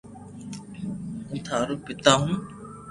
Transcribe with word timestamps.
ھون 1.27 1.37
ٿارو 1.45 1.75
پيتا 1.85 2.13
ھون 2.19 2.33